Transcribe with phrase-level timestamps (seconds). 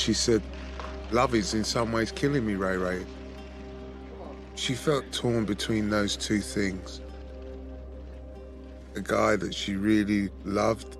[0.00, 0.42] she said,
[1.12, 3.04] Love is in some ways killing me, Ray Ray.
[4.54, 7.00] She felt torn between those two things.
[8.96, 10.96] A guy that she really loved,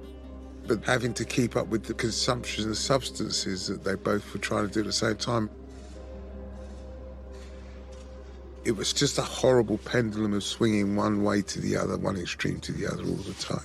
[0.66, 4.68] but having to keep up with the consumption of substances that they both were trying
[4.68, 5.50] to do at the same time.
[8.64, 12.60] It was just a horrible pendulum of swinging one way to the other, one extreme
[12.60, 13.64] to the other all the time.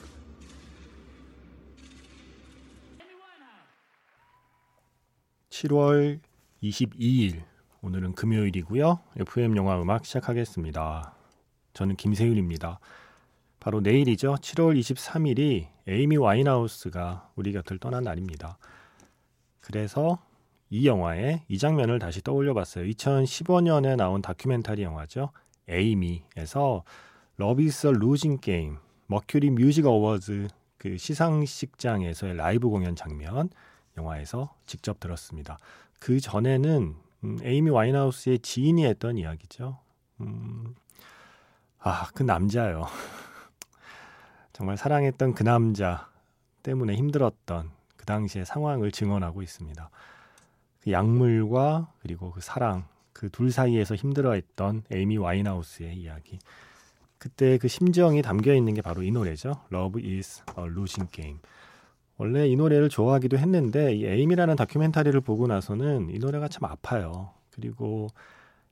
[5.66, 6.20] 7월
[6.62, 7.44] 22일
[7.82, 9.00] 오늘은 금요일이고요.
[9.18, 11.14] FM 영화 음악 시작하겠습니다.
[11.74, 12.80] 저는 김세윤입니다.
[13.60, 14.36] 바로 내일이죠.
[14.36, 18.58] 7월 23일이 에이미 와인하우스가 우리 곁을 떠난 날입니다.
[19.60, 20.20] 그래서
[20.70, 22.85] 이 영화의 이 장면을 다시 떠올려 봤어요.
[22.85, 25.32] 2015년에 나온 다큐멘터리 영화죠.
[25.68, 26.84] 에이미에서
[27.38, 33.50] Love Is a Losing Game Mercury Music Awards 그 시상식장에서의 라이브 공연 장면
[33.98, 35.57] 영화에서 직접 들었습니다.
[35.99, 39.79] 그 전에는 음, 에이미 와인하우스의 지인이 했던 이야기죠.
[40.21, 40.76] 음,
[41.79, 42.88] 아, 그 남자요.
[44.54, 46.10] 정말 사랑했던 그 남자
[46.63, 49.90] 때문에 힘들었던 그 당시의 상황을 증언하고 있습니다.
[50.82, 52.85] 그 약물과 그리고 그 사랑
[53.16, 56.38] 그 둘 사이에서 힘들어했던 에이미 와인하우스의 이야기.
[57.18, 59.62] 그때 그 심정이 담겨 있는 게 바로 이 노래죠.
[59.71, 61.40] Love is a losing game.
[62.18, 67.31] 원래 이 노래를 좋아하기도 했는데 이 에이미라는 다큐멘터리를 보고 나서는 이 노래가 참 아파요.
[67.52, 68.07] 그리고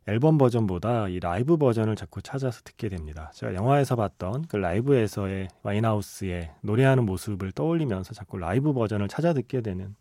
[0.05, 3.31] 앨범 버전보다 이 라이브 버전을 자꾸 찾아서 듣게 됩니다.
[3.33, 9.95] 제가 영화에서 봤던 그 라이브에서의 와인하우스의 노래하는 모습을 떠올리면서 자꾸 라이브 버전을 찾아 듣게 되는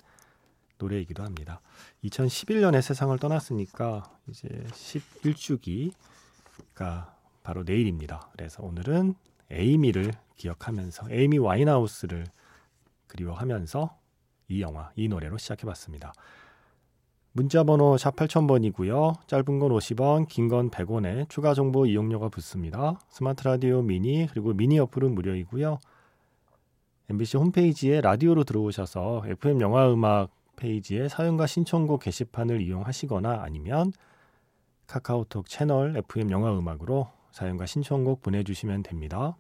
[0.78, 1.60] 노래이기도 합니다.
[2.04, 5.92] 2011년에 세상을 떠났으니까 이제 11주기가
[7.44, 8.28] 바로 내일입니다.
[8.32, 9.14] 그래서 오늘은
[9.50, 12.24] 에이미를 기억하면서 에이미 와인하우스를
[13.12, 13.98] 그리워하면서
[14.48, 16.12] 이 영화, 이 노래로 시작해봤습니다.
[17.32, 19.26] 문자번호 샵 8000번이고요.
[19.26, 22.98] 짧은 건 50원, 긴 건 100원에 추가 정보 이용료가 붙습니다.
[23.08, 25.78] 스마트 라디오 미니 그리고 미니 어플은 무료이고요.
[27.10, 33.92] MBC 홈페이지에 라디오로 들어오셔서 FM 영화 음악 페이지에 사연과 신청곡 게시판을 이용하시거나 아니면
[34.86, 39.36] 카카오톡 채널 FM 영화 음악으로 사연과 신청곡 보내주시면 됩니다.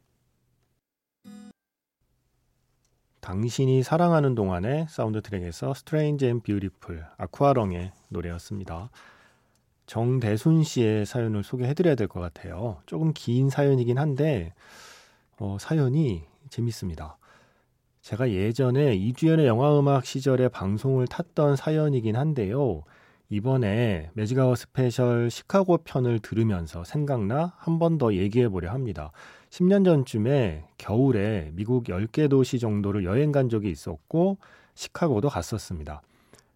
[3.22, 8.90] 당신이 사랑하는 동안의 사운드 트랙에서 Strange and Beautiful 아쿠아렁의 노래였습니다.
[9.86, 12.78] 정대순 씨의 사연을 소개해드려야 될 것 같아요.
[12.84, 14.52] 조금 긴 사연이긴 한데
[15.38, 17.16] 어, 사연이 재밌습니다.
[18.00, 22.82] 제가 예전에 이주연의 영화음악 시절에 방송을 탔던 사연이긴 한데요.
[23.28, 29.12] 이번에 매직아워 스페셜 시카고 편을 들으면서 생각나 한 번 더 얘기해 보려 합니다.
[29.52, 34.38] 10년 전쯤에 겨울에 미국 10개 도시 정도를 여행 간 적이 있었고
[34.74, 36.00] 시카고도 갔었습니다.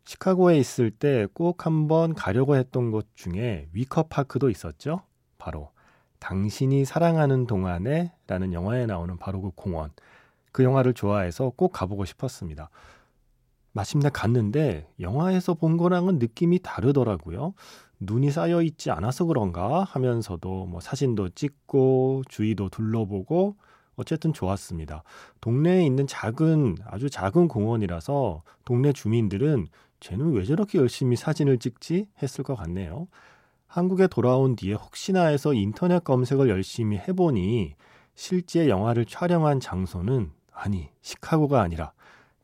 [0.05, 5.03] 시카고에 있을 때 꼭 한번 가려고 했던 곳 중에 위커파크도 있었죠.
[5.37, 5.73] 바로
[6.21, 9.91] 당신이 사랑하는 동안에 라는 영화에 나오는 바로 그 공원.
[10.51, 12.71] 그 영화를 좋아해서 꼭 가보고 싶었습니다.
[13.73, 17.53] 마침내 갔는데 영화에서 본 거랑은 느낌이 다르더라고요.
[18.01, 23.57] 눈이 쌓여 있지 않아서 그런가 하면서도 뭐 사진도 찍고 주위도 둘러보고
[23.97, 25.03] 어쨌든 좋았습니다.
[25.41, 29.69] 동네에 있는 작은 아주 작은 공원이라서 동네 주민들은
[30.01, 33.09] 쟤는 왜 저렇게 열심히 사진을 찍지 했을 것 같네요.
[33.67, 37.75] 한국에 돌아온 뒤에 혹시나 해서 인터넷 검색을 열심히 해보니
[38.15, 41.93] 실제 영화를 촬영한 장소는 아니 시카고가 아니라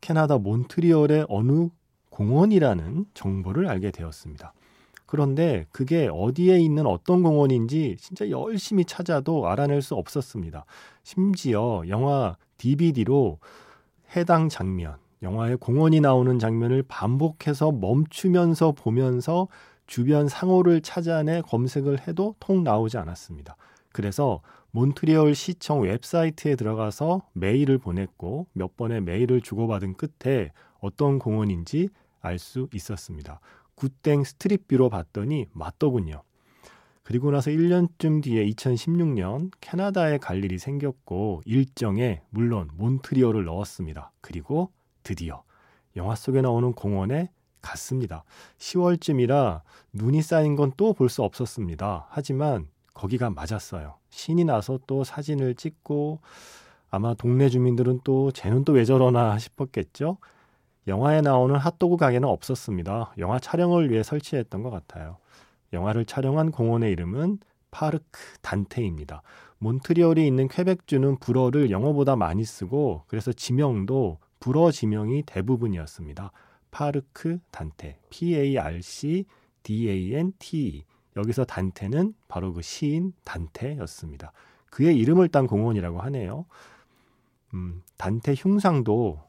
[0.01, 1.69] 캐나다 몬트리올의 어느
[2.09, 4.53] 공원이라는 정보를 알게 되었습니다.
[5.13, 10.65] 그런데 그게 어디에 있는 어떤 공원인지 진짜 열심히 찾아도 알아낼 수 없었습니다.
[11.03, 13.37] 심지어 영화 DVD로
[14.15, 19.49] 해당 장면, 영화의 공원이 나오는 장면을 반복해서 멈추면서 보면서
[19.85, 23.55] 주변 상호를 찾아내 검색을 해도 통 나오지 않았습니다.
[23.91, 31.89] 그래서 몬트리올 시청 웹사이트에 들어가서 메일을 보냈고 몇 번의 메일을 주고받은 끝에 어떤 공원인지
[32.19, 33.41] 알 수 있었습니다.
[33.75, 36.23] 굿땡 스트릿뷰로 봤더니 맞더군요.
[37.03, 44.11] 그리고 나서 1년쯤 뒤에 2016년 캐나다에 갈 일이 생겼고 일정에 물론 몬트리올을 넣었습니다.
[44.21, 44.71] 그리고
[45.03, 45.43] 드디어
[45.97, 47.29] 영화 속에 나오는 공원에
[47.61, 48.23] 갔습니다.
[48.57, 49.61] 10월쯤이라
[49.93, 52.07] 눈이 쌓인 건 또 볼 수 없었습니다.
[52.09, 53.95] 하지만 거기가 맞았어요.
[54.09, 56.19] 신이 나서 또 사진을 찍고
[56.89, 60.17] 아마 동네 주민들은 또 쟤는 또 왜 저러나 싶었겠죠.
[60.87, 63.13] 영화에 나오는 핫도그 가게는 없었습니다.
[63.17, 65.17] 영화 촬영을 위해 설치했던 것 같아요.
[65.71, 67.39] 영화를 촬영한 공원의 이름은
[67.71, 69.23] 파르크 단테입니다.
[69.57, 76.31] 몬트리올이 있는 퀘벡주는 불어를 영어보다 많이 쓰고 그래서 지명도 불어 지명이 대부분이었습니다.
[76.69, 79.25] 파르크 단테 P-A-R-C
[79.63, 80.83] D-A-N-T
[81.15, 84.33] 여기서 단테는 바로 그 시인 단테였습니다.
[84.69, 86.45] 그의 이름을 딴 공원이라고 하네요.
[87.53, 89.21] 음, 단테 흉상도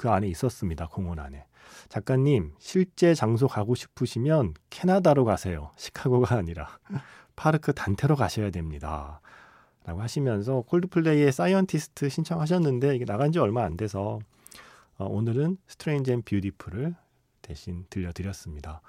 [0.00, 0.86] 그 안에 있었습니다.
[0.86, 1.44] 공원 안에.
[1.90, 5.72] 작가님, 실제 장소 가고 싶으시면 캐나다로 가세요.
[5.76, 6.70] 시카고가 아니라
[7.36, 9.20] 파르크 단테로 가셔야 됩니다.
[9.84, 14.20] 라고 하시면서 콜드플레이의 Scientist 신청하셨는데 이게 나간 지 얼마 안 돼서
[14.96, 16.94] 어, 오늘은 Strange and Beautiful을
[17.42, 18.80] 대신 들려드렸습니다.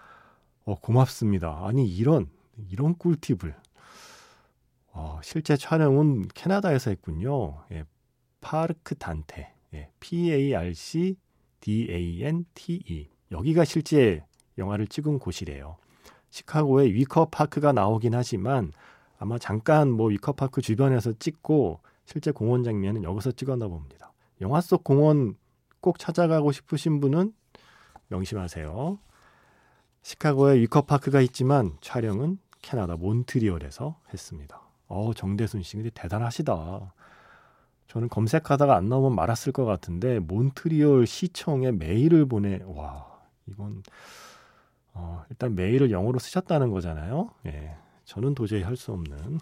[0.64, 1.60] 어, 고맙습니다.
[1.66, 2.30] 아니 이런
[2.70, 3.54] 이런 꿀팁을
[4.94, 7.66] 어, 실제 촬영은 캐나다에서 했군요.
[7.74, 7.84] 예,
[8.40, 11.16] 파르크 단테 예, P-A-R-C
[11.62, 14.24] D-A-N-T-E 여기가 실제
[14.58, 15.78] 영화를 찍은 곳이래요.
[16.30, 18.72] 시카고에 위커 파크가 나오긴 하지만
[19.18, 24.12] 아마 잠깐 뭐 위커 파크 주변에서 찍고 실제 공원 장면은 여기서 찍었나 봅니다.
[24.42, 25.36] 영화 속 공원
[25.80, 27.34] 꼭 찾아가고 싶으신 분은
[28.08, 29.00] 명심하세요.
[30.02, 34.62] 시카고에 위커 파크가 있지만 촬영은 캐나다 몬트리올에서 했습니다.
[34.88, 36.94] 어, 정대순 씨 근데 대단하시다.
[37.92, 43.06] 저는 검색하다가 안 나오면 말았을 것 같은데 몬트리올 시청에 메일을 보내 와
[43.48, 43.84] 이건
[44.94, 47.32] 어, 일단 메일을 영어로 쓰셨다는 거잖아요.
[47.48, 49.40] 예, 저는 도저히 할 수 없는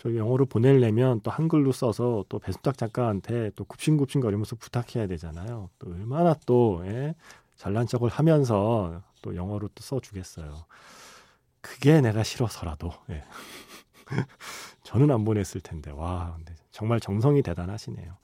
[0.00, 5.70] 저 영어로 보내려면 또 한글로 써서 또 배수탁 작가한테 또 굽신굽신거리면서 부탁해야 되잖아요.
[5.78, 7.14] 또 얼마나 또 예,
[7.54, 10.64] 잘난 척을 하면서 또 영어로 또 써주겠어요.
[11.60, 13.22] 그게 내가 싫어서라도 예.
[14.84, 18.16] 저는 안 보냈을 텐데 와 근데 정말 정성이 대단하시네요.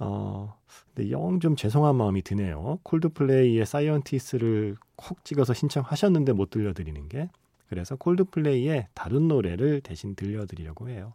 [0.00, 0.56] 어,
[0.94, 2.78] 근데 영 좀 죄송한 마음이 드네요.
[2.82, 7.28] 콜드플레이의 사이언티스를 콕 찍어서 신청하셨는데 못 들려드리는 게
[7.68, 11.14] 그래서 콜드플레이의 다른 노래를 대신 들려드리려고 해요.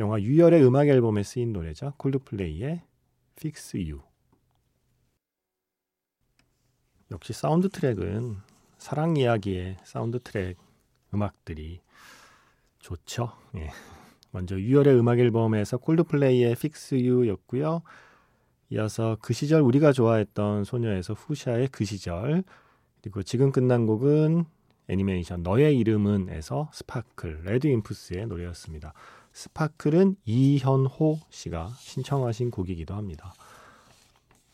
[0.00, 1.94] 영화 유열의 음악 앨범에 쓰인 노래죠.
[1.96, 2.82] 콜드플레이의
[3.38, 4.00] Fix You.
[7.10, 8.36] 역시 사운드 트랙은
[8.78, 10.56] 사랑 이야기의 사운드 트랙
[11.14, 11.80] 음악들이
[12.78, 13.32] 좋죠.
[13.56, 13.70] 예.
[14.30, 17.82] 먼저 유열의 음악 앨범에서 콜드플레이의 Fix You였고요.
[18.70, 22.44] 이어서 그 시절 우리가 좋아했던 소녀에서 후샤의 그 시절
[23.00, 24.44] 그리고 지금 끝난 곡은
[24.88, 28.92] 애니메이션 너의 이름은에서 Sparkle 래드윔프스의 노래였습니다.
[29.32, 33.32] Sparkle은 이현호 씨가 신청하신 곡이기도 합니다.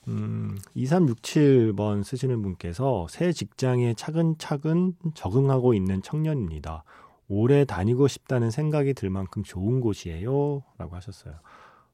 [0.09, 6.85] 음, 2367번 쓰시는 분께서 새 직장에 차근차근 적응하고 있는 청년입니다.
[7.29, 10.63] 오래 다니고 싶다는 생각이 들 만큼 좋은 곳이에요.
[10.79, 11.35] 라고 하셨어요.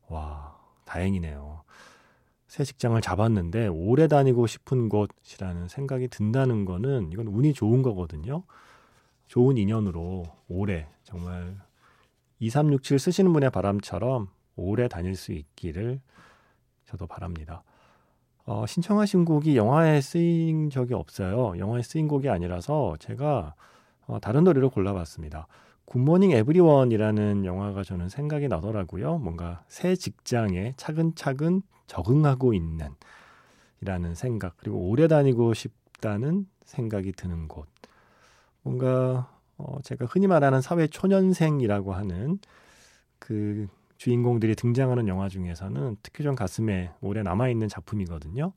[0.09, 1.63] 와, 다행이네요.
[2.49, 8.43] 새 직장을 잡았는데 오래 다니고 싶은 곳이라는 생각이 든다는 거는 이건 운이 좋은 거거든요.
[9.29, 11.57] 좋은 인연으로 오래 정말
[12.41, 16.01] 2367 쓰시는 분의 바람처럼 오래 다닐 수 있기를
[16.87, 17.63] 저도 바랍니다.
[18.45, 21.57] 어, 신청하신 곡이 영화에 쓰인 적이 없어요.
[21.57, 23.55] 영화에 쓰인 곡이 아니라서 제가
[24.11, 25.47] 어, 다른 노래를 골라봤습니다.
[25.85, 29.19] 굿모닝 에브리원이라는 영화가 저는 생각이 나더라고요.
[29.19, 32.91] 뭔가 새 직장에 차근차근 적응하고 있는
[33.81, 37.67] 이라는 생각 그리고 오래 다니고 싶다는 생각이 드는 곳
[38.63, 42.39] 뭔가 어 제가 흔히 말하는 사회 초년생이라고 하는
[43.19, 48.53] 그 주인공들이 등장하는 영화 중에서는 특히 좀 가슴에 오래 남아 있는 작품이거든요.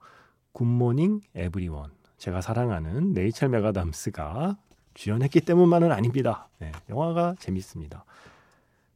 [0.51, 4.57] Good Morning Everyone 제가 사랑하는 레이첼 맥아담스가
[4.93, 6.47] 주연했기 때문만은 아닙니다.
[6.59, 8.05] 네, 영화가 재밌습니다.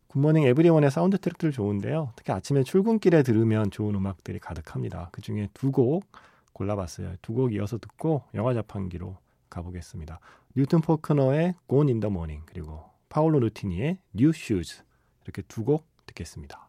[0.08, 2.13] Good Morning Everyone의 사운드 트랙들 좋은데요.
[2.16, 5.10] 특히 아침에 출근길에 들으면 좋은 음악들이 가득합니다.
[5.12, 6.06] 그 중에 두 곡
[6.54, 7.16] 골라봤어요.
[7.22, 9.18] 두 곡 이어서 듣고 영화 자판기로
[9.50, 10.20] 가보겠습니다.
[10.56, 14.82] 뉴튼 포크너의 Gone in the Morning 그리고 파울로 루티니의 New Shoes
[15.24, 16.67] 이렇게 두 곡 듣겠습니다.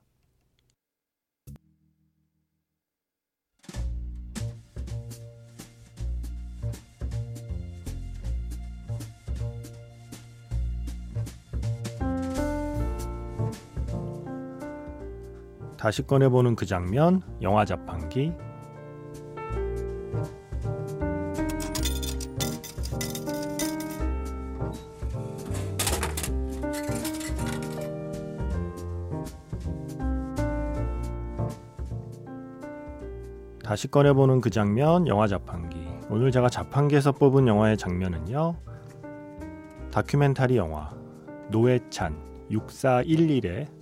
[15.79, 18.33] 다시 꺼내보는 그 장면, 영화 자판기.
[33.63, 35.79] 다시 꺼내보는 그 장면, 영화 자판기.
[36.11, 38.57] 오늘 제가 자판기에서 뽑은 영화의 장면은요.
[39.93, 40.91] 다큐멘터리 영화
[41.53, 43.78] 노회찬 6411의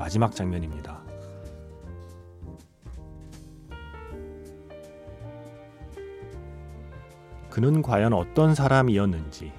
[0.00, 0.98] 마지막 장면입니다.
[7.50, 9.52] 그는 과연 어떤 사람이었는지,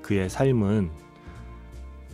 [0.00, 0.92] 그의 삶은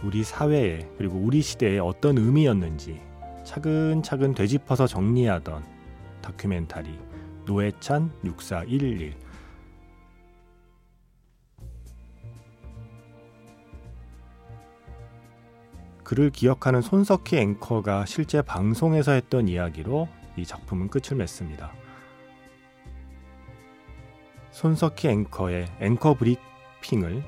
[0.02, 2.98] 우리 사회에 그리고 우리 시대에 어떤 의미였는지
[3.44, 5.62] 차근차근 되짚어서 정리하던
[6.22, 6.98] 다큐멘터리
[7.44, 9.14] 노회찬 6411
[16.08, 21.70] 그를 기억하는 손석희 앵커가 실제 방송에서 했던 이야기로 이 작품은 끝을 맺습니다.
[24.50, 27.22] 손석희 앵커의 앵커 브리핑을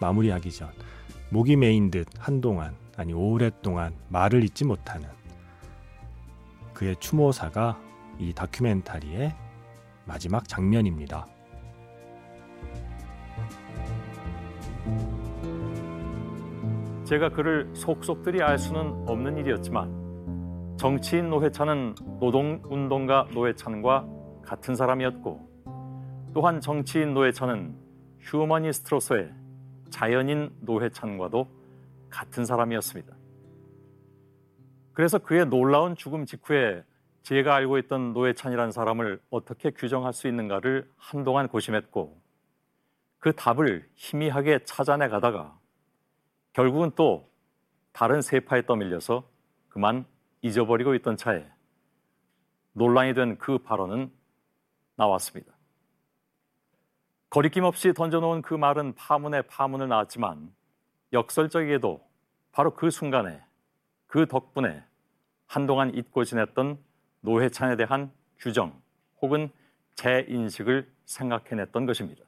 [0.00, 0.70] 마무리하기 전
[1.30, 5.08] 목이 메인 듯 한동안 아니 오랫동안 말을 잇지 못하는
[6.74, 7.80] 그의 추모사가
[8.20, 9.34] 이 다큐멘터리의
[10.04, 11.26] 마지막 장면입니다.
[17.08, 24.06] 제가 그를 속속들이 알 수는 없는 일이었지만 정치인 노회찬은 노동운동가 노회찬과
[24.42, 25.48] 같은 사람이었고
[26.34, 27.74] 또한 정치인 노회찬은
[28.20, 29.32] 휴머니스트로서의
[29.88, 31.48] 자연인 노회찬과도
[32.10, 33.16] 같은 사람이었습니다.
[34.92, 36.84] 그래서 그의 놀라운 죽음 직후에
[37.22, 42.20] 제가 알고 있던 노회찬이라는 사람을 어떻게 규정할 수 있는가를 한동안 고심했고
[43.18, 45.57] 그 답을 희미하게 찾아내 가다가
[46.58, 47.30] 결국은 또
[47.92, 49.30] 다른 세파에 떠밀려서
[49.68, 50.04] 그만
[50.42, 51.48] 잊어버리고 있던 차에
[52.72, 54.10] 논란이 된 그 발언은
[54.96, 55.52] 나왔습니다.
[57.30, 60.52] 거리낌 없이 던져놓은 그 말은 파문에 파문을 낳았지만
[61.12, 62.04] 역설적이게도
[62.50, 63.40] 바로 그 순간에
[64.08, 64.82] 그 덕분에
[65.46, 66.76] 한동안 잊고 지냈던
[67.20, 68.82] 노회찬에 대한 규정
[69.22, 69.48] 혹은
[69.94, 72.24] 재인식을 생각해냈던 것입니다.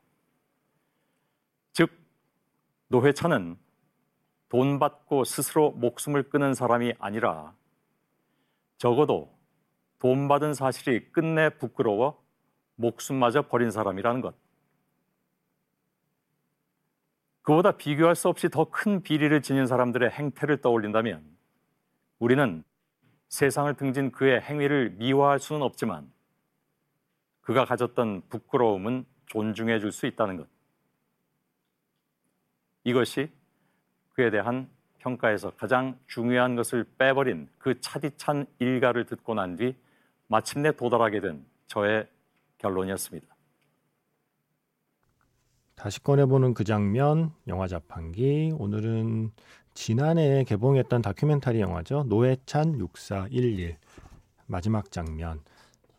[1.72, 1.90] 즉,
[2.86, 3.58] 노회찬은
[4.50, 7.54] 돈 받고 스스로 목숨을 끊은 사람이 아니라
[8.76, 9.32] 적어도
[9.98, 12.22] 돈 받은 사실이 끝내 부끄러워
[12.74, 14.34] 목숨마저 버린 사람이라는 것.
[17.42, 21.24] 그보다 비교할 수 없이 더 큰 비리를 지닌 사람들의 행태를 떠올린다면
[22.18, 22.64] 우리는
[23.28, 26.12] 세상을 등진 그의 행위를 미화할 수는 없지만
[27.40, 30.48] 그가 가졌던 부끄러움은 존중해 줄 수 있다는 것.
[32.84, 33.30] 이것이
[34.20, 39.74] 그에 대한 평가에서 가장 중요한 것을 빼버린 그 차디찬 일가를 듣고 난 뒤
[40.26, 42.06] 마침내 도달하게 된 저의
[42.58, 43.26] 결론이었습니다.
[45.74, 48.52] 다시 꺼내보는 그 장면, 영화 자판기.
[48.58, 49.32] 오늘은
[49.72, 52.04] 지난해 개봉했던 다큐멘터리 영화죠.
[52.06, 53.78] 노회찬 6411
[54.44, 55.40] 마지막 장면.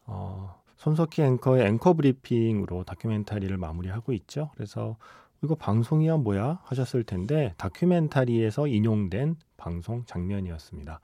[0.06, 4.52] 어, 손석희 앵커의 앵커 브리핑으로 다큐멘터리를 마무리하고 있죠.
[4.54, 4.98] 그래서
[5.44, 11.00] 이거 방송이야 뭐야 하셨을 텐데 다큐멘터리에서 인용된 방송 장면이었습니다.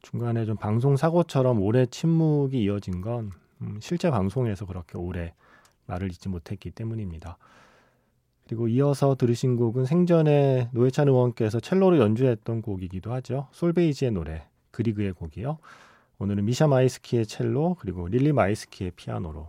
[0.00, 5.34] 중간에 좀 방송 사고처럼 오래 침묵이 이어진 건 음, 실제 방송에서 그렇게 오래
[5.86, 7.36] 말을 잇지 못했기 때문입니다.
[8.46, 13.48] 그리고 이어서 들으신 곡은 생전에 노회찬 의원께서 첼로로 연주했던 곡이기도 하죠.
[13.52, 15.58] 솔베이지의 노래 그리그의 곡이요.
[16.18, 19.46] 오늘은 미샤 마이스키의 첼로 그리고 릴리 마이스키의 피아노로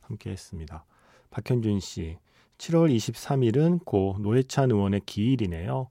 [0.00, 0.84] 함께했습니다.
[1.30, 2.18] 박현준 씨
[2.58, 5.88] 7월 23일은 고 노회찬 의원의 기일이네요.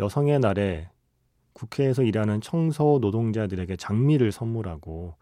[0.00, 0.88] 여성의 날에
[1.52, 5.14] 국회에서 일하는 청소 노동자들에게 장미를 선물하고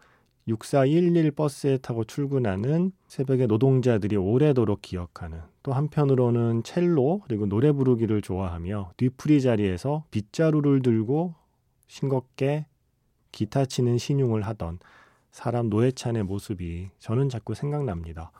[0.47, 8.93] 6411 버스에 타고 출근하는 새벽에 노동자들이 오래도록 기억하는 또 한편으로는 첼로 그리고 노래 부르기를 좋아하며
[8.97, 11.35] 뒤풀이 자리에서 빗자루를 들고
[11.87, 12.65] 싱겁게
[13.31, 14.79] 기타 치는 신용을 하던
[15.31, 18.31] 사람 노회찬의 모습이 저는 자꾸 생각납니다.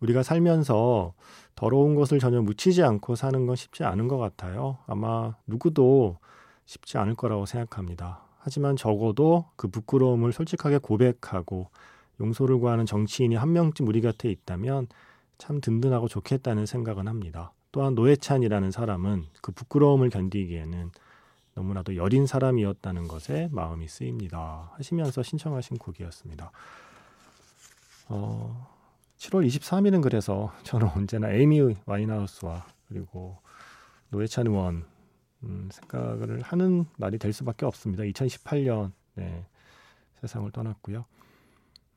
[0.00, 1.14] 우리가 살면서
[1.54, 4.78] 더러운 것을 전혀 묻히지 않고 사는 건 쉽지 않은 것 같아요.
[4.86, 6.18] 아마 누구도
[6.64, 8.22] 쉽지 않을 거라고 생각합니다.
[8.38, 11.68] 하지만 적어도 그 부끄러움을 솔직하게 고백하고
[12.20, 14.88] 용서를 구하는 정치인이 한 명쯤 우리 곁에 있다면
[15.38, 17.52] 참 든든하고 좋겠다는 생각은 합니다.
[17.72, 20.90] 또한 노회찬이라는 사람은 그 부끄러움을 견디기에는
[21.54, 24.70] 너무나도 여린 사람이었다는 것에 마음이 쓰입니다.
[24.76, 26.50] 하시면서 신청하신 곡이었습니다.
[28.08, 28.79] 어,
[29.20, 33.36] 7월 23일은 그래서 저는 언제나 에이미 와인하우스와 그리고
[34.08, 34.84] 노회찬 의원
[35.42, 38.02] 음, 생각을 하는 날이 될 수밖에 없습니다.
[38.04, 39.44] 2018년 네,
[40.22, 41.04] 세상을 떠났고요.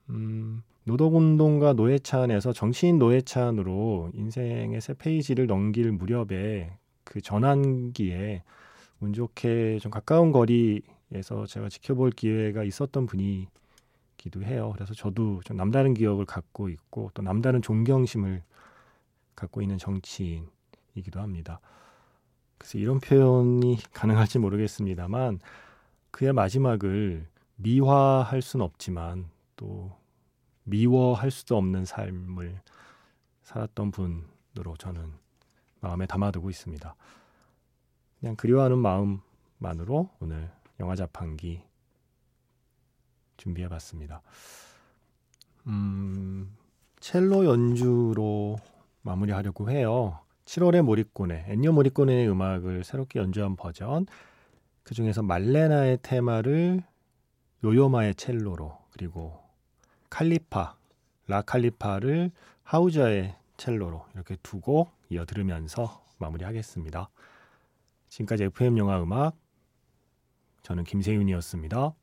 [0.10, 8.44] 음, 노동운동가 노회찬에서 정치인 노회찬으로 인생의 새 페이지를 넘길 무렵에 그 전환기에
[9.00, 13.48] 운 좋게 좀 가까운 거리에서 제가 지켜볼 기회가 있었던 분이
[14.24, 14.72] 기도 해요.
[14.74, 18.42] 그래서 저도 좀 남다른 기억을 갖고 있고 또 남다른 존경심을
[19.36, 21.60] 갖고 있는 정치인이기도 합니다.
[22.58, 25.42] 그래서 이런 표현이 가능할지 모르겠습니다만
[26.12, 27.27] 그의 마지막을
[27.58, 29.92] 미화할 수는 없지만 또
[30.63, 32.62] 미워할 수도 없는 삶을
[33.42, 35.12] 살았던 분으로 저는
[35.82, 36.96] 마음에 담아두고 있습니다.
[38.22, 40.50] 그냥 그리워하는 마음만으로 오늘
[40.80, 41.62] 영화 자판기
[43.44, 44.22] 준비해 봤습니다.
[45.68, 46.56] 음,
[47.02, 48.58] 첼로 연주로
[49.02, 50.20] 마무리하려고 해요.
[50.46, 54.06] 7월의 모리꼬네, 엔니오 모리꼬네의 음악을 새롭게 연주한 버전.
[54.84, 56.84] 그 중에서 말레나의 테마를
[57.66, 59.42] 요요마의 첼로로 그리고
[60.10, 60.76] 칼리파,
[61.28, 62.32] 라 칼리파를
[62.64, 67.10] 하우자의 첼로로 이렇게 두 곡 이어 들으면서 마무리하겠습니다.
[68.10, 69.36] 지금까지 FM 영화 음악
[70.62, 71.94] 저는 김세윤이었습니다.